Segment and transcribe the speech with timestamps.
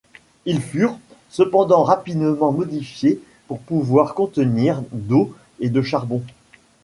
[0.47, 0.97] Ils furent,
[1.29, 6.23] cependant, rapidement modifiés pour pouvoir contenir d'eau et de charbon.